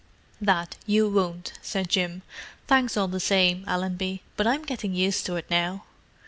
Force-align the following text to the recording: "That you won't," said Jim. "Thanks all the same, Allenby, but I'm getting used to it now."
"That 0.41 0.77
you 0.87 1.07
won't," 1.07 1.53
said 1.61 1.87
Jim. 1.87 2.23
"Thanks 2.65 2.97
all 2.97 3.07
the 3.07 3.19
same, 3.19 3.63
Allenby, 3.67 4.23
but 4.35 4.47
I'm 4.47 4.65
getting 4.65 4.95
used 4.95 5.27
to 5.27 5.35
it 5.35 5.45
now." 5.47 5.83